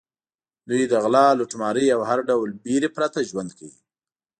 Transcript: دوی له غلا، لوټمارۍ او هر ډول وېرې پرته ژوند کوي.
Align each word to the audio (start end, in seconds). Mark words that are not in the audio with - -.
دوی 0.69 0.83
له 0.91 0.97
غلا، 1.03 1.25
لوټمارۍ 1.39 1.87
او 1.95 2.01
هر 2.09 2.19
ډول 2.29 2.49
وېرې 2.65 2.89
پرته 2.97 3.19
ژوند 3.29 3.49
کوي. 3.57 3.77